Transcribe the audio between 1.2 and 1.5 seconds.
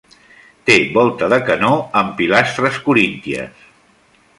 de